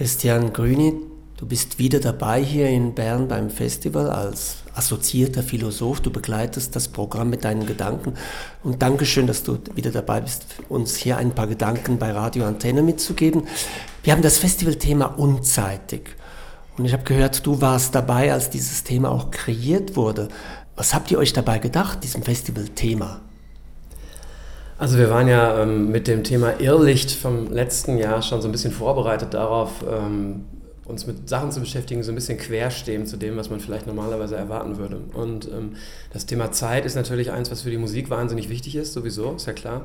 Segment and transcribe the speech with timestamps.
[0.00, 0.94] Christian Grüni,
[1.36, 6.00] du bist wieder dabei hier in Bern beim Festival als assoziierter Philosoph.
[6.00, 8.14] Du begleitest das Programm mit deinen Gedanken.
[8.62, 12.80] Und Dankeschön, dass du wieder dabei bist, uns hier ein paar Gedanken bei Radio Antenne
[12.80, 13.42] mitzugeben.
[14.02, 16.16] Wir haben das Festivalthema unzeitig.
[16.78, 20.28] Und ich habe gehört, du warst dabei, als dieses Thema auch kreiert wurde.
[20.76, 23.20] Was habt ihr euch dabei gedacht, diesem Festivalthema?
[24.80, 28.52] Also wir waren ja ähm, mit dem Thema Irrlicht vom letzten Jahr schon so ein
[28.52, 30.46] bisschen vorbereitet darauf, ähm,
[30.86, 34.36] uns mit Sachen zu beschäftigen, so ein bisschen querstehen zu dem, was man vielleicht normalerweise
[34.36, 35.02] erwarten würde.
[35.12, 35.76] Und ähm,
[36.14, 39.46] das Thema Zeit ist natürlich eins, was für die Musik wahnsinnig wichtig ist, sowieso, ist
[39.46, 39.84] ja klar.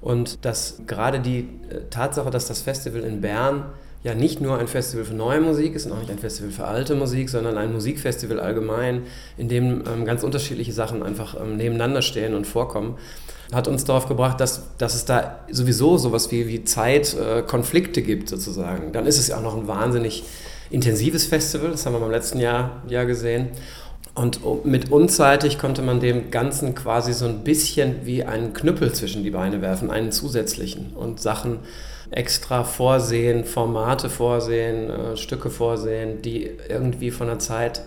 [0.00, 3.64] Und dass gerade die äh, Tatsache, dass das Festival in Bern
[4.04, 6.66] ja nicht nur ein Festival für neue Musik ist und auch nicht ein Festival für
[6.66, 9.02] alte Musik, sondern ein Musikfestival allgemein,
[9.36, 12.96] in dem ähm, ganz unterschiedliche Sachen einfach ähm, nebeneinander stehen und vorkommen,
[13.52, 18.28] hat uns darauf gebracht, dass, dass es da sowieso sowas wie, wie Zeitkonflikte äh, gibt
[18.28, 18.92] sozusagen.
[18.92, 20.24] Dann ist es ja auch noch ein wahnsinnig
[20.70, 23.48] intensives Festival, das haben wir beim letzten Jahr, Jahr gesehen.
[24.14, 29.22] Und mit unzeitig konnte man dem Ganzen quasi so ein bisschen wie einen Knüppel zwischen
[29.22, 31.60] die Beine werfen, einen zusätzlichen und Sachen
[32.10, 37.82] extra vorsehen, Formate vorsehen, äh, Stücke vorsehen, die irgendwie von der Zeit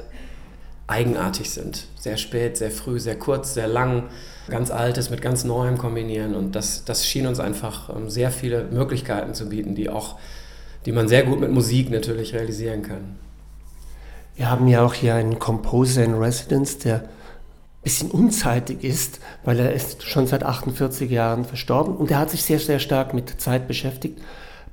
[0.87, 1.87] eigenartig sind.
[1.95, 4.09] Sehr spät, sehr früh, sehr kurz, sehr lang,
[4.49, 6.35] ganz altes mit ganz neuem kombinieren.
[6.35, 10.17] Und das, das schien uns einfach ähm, sehr viele Möglichkeiten zu bieten, die auch,
[10.85, 13.15] die man sehr gut mit Musik natürlich realisieren kann.
[14.35, 17.07] Wir haben ja auch hier einen Composer in Residence, der
[17.83, 22.43] bisschen unzeitig ist, weil er ist schon seit 48 Jahren verstorben und er hat sich
[22.43, 24.21] sehr, sehr stark mit Zeit beschäftigt,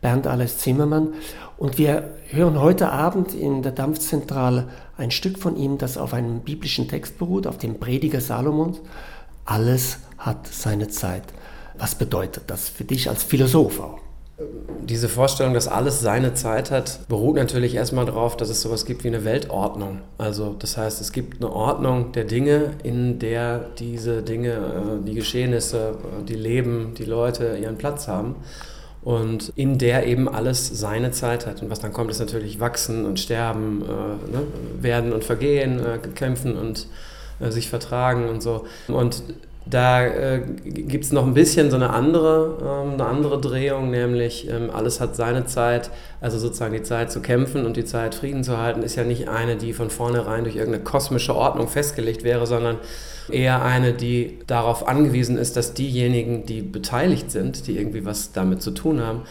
[0.00, 1.14] Bernd Alles Zimmermann.
[1.58, 6.40] Und wir hören heute Abend in der Dampfzentrale ein Stück von ihm, das auf einem
[6.40, 8.80] biblischen Text beruht, auf dem Prediger Salomons.
[9.44, 11.24] Alles hat seine Zeit.
[11.78, 13.98] Was bedeutet das für dich als Philosoph auch?
[14.82, 19.04] diese Vorstellung, dass alles seine Zeit hat, beruht natürlich erstmal darauf, dass es sowas gibt
[19.04, 20.00] wie eine Weltordnung.
[20.18, 25.14] Also das heißt, es gibt eine Ordnung der Dinge, in der diese Dinge, äh, die
[25.14, 28.36] Geschehnisse, äh, die Leben, die Leute ihren Platz haben
[29.02, 31.62] und in der eben alles seine Zeit hat.
[31.62, 34.42] Und was dann kommt, ist natürlich wachsen und sterben, äh, ne?
[34.80, 36.86] werden und vergehen, äh, kämpfen und
[37.40, 38.66] äh, sich vertragen und so.
[38.88, 39.22] Und
[39.66, 44.48] da äh, gibt es noch ein bisschen so eine andere, ähm, eine andere Drehung, nämlich
[44.48, 45.90] ähm, alles hat seine Zeit.
[46.20, 49.28] Also sozusagen die Zeit zu kämpfen und die Zeit Frieden zu halten, ist ja nicht
[49.28, 52.78] eine, die von vornherein durch irgendeine kosmische Ordnung festgelegt wäre, sondern
[53.30, 58.62] eher eine, die darauf angewiesen ist, dass diejenigen, die beteiligt sind, die irgendwie was damit
[58.62, 59.22] zu tun haben,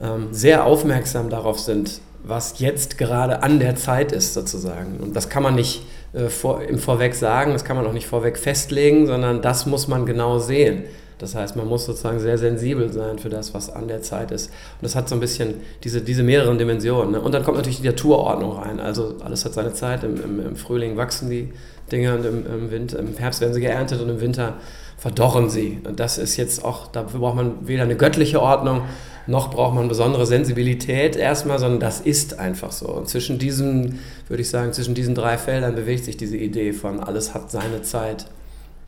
[0.00, 4.98] ähm, sehr aufmerksam darauf sind, was jetzt gerade an der Zeit ist sozusagen.
[4.98, 5.82] Und das kann man nicht
[6.12, 9.88] äh, vor, im Vorweg sagen, das kann man auch nicht vorweg festlegen, sondern das muss
[9.88, 10.84] man genau sehen.
[11.18, 14.46] Das heißt, man muss sozusagen sehr sensibel sein für das, was an der Zeit ist.
[14.46, 17.12] Und das hat so ein bisschen diese, diese mehreren Dimensionen.
[17.12, 17.20] Ne?
[17.20, 18.78] Und dann kommt natürlich die Naturordnung rein.
[18.78, 20.04] Also alles hat seine Zeit.
[20.04, 21.52] Im, im, im Frühling wachsen die
[21.90, 24.54] Dinge und im, im, Winter, im Herbst werden sie geerntet und im Winter
[24.96, 25.80] verdorren sie.
[25.84, 28.82] Und das ist jetzt auch, dafür braucht man weder eine göttliche Ordnung
[29.28, 32.86] noch braucht man besondere Sensibilität erstmal, sondern das ist einfach so.
[32.88, 37.00] Und zwischen diesen, würde ich sagen, zwischen diesen drei Feldern bewegt sich diese Idee von
[37.00, 38.26] alles hat seine Zeit.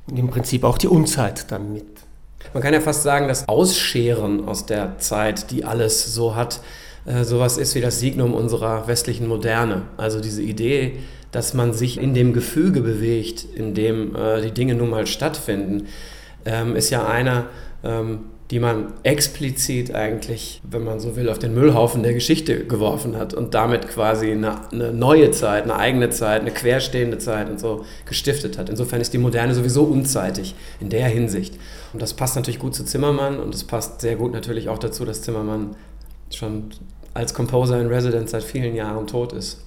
[0.09, 1.85] Und im Prinzip auch die Unzeit dann mit.
[2.55, 6.61] Man kann ja fast sagen, das Ausscheren aus der Zeit, die alles so hat,
[7.05, 9.83] äh, sowas ist wie das Signum unserer westlichen Moderne.
[9.99, 11.01] Also diese Idee,
[11.33, 15.87] dass man sich in dem Gefüge bewegt, in dem äh, die Dinge nun mal stattfinden,
[16.47, 17.45] ähm, ist ja eine,
[17.85, 18.21] ähm,
[18.51, 23.33] die man explizit eigentlich, wenn man so will, auf den Müllhaufen der Geschichte geworfen hat
[23.33, 27.85] und damit quasi eine, eine, neue Zeit, eine eigene Zeit, eine querstehende Zeit und so
[28.07, 28.69] gestiftet hat.
[28.69, 31.55] Insofern ist die Moderne sowieso unzeitig in der Hinsicht.
[31.93, 35.05] Und das passt natürlich gut zu Zimmermann und es passt sehr gut natürlich auch dazu,
[35.05, 35.77] dass Zimmermann
[36.31, 36.71] schon
[37.15, 39.65] als Composer in Residence seit vielen Jahren tot ist.